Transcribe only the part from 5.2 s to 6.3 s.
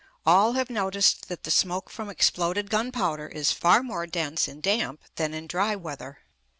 in dry weather.